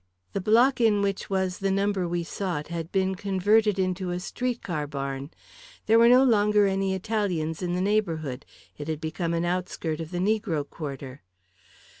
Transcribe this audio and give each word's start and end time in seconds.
The 0.33 0.41
block 0.41 0.81
in 0.81 1.03
which 1.03 1.29
was 1.29 1.59
the 1.59 1.69
number 1.69 2.07
we 2.07 2.23
sought 2.23 2.69
had 2.69 2.91
been 2.91 3.13
converted 3.13 3.77
into 3.77 4.09
a 4.09 4.19
street 4.19 4.63
car 4.63 4.87
barn. 4.87 5.29
There 5.85 5.99
were 5.99 6.09
no 6.09 6.23
longer 6.23 6.65
any 6.65 6.95
Italians 6.95 7.61
in 7.61 7.75
the 7.75 7.81
neighbourhood 7.81 8.43
it 8.79 8.87
had 8.87 8.99
become 8.99 9.35
an 9.35 9.45
outskirt 9.45 9.99
of 9.99 10.09
the 10.09 10.17
negro 10.17 10.67
quarter. 10.67 11.21